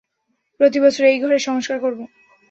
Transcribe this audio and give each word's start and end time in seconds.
প্রতিবছর 0.59 1.03
এই 1.05 1.17
ঘরের 1.19 1.41
সংস্কার 1.41 1.77
করব। 1.79 1.99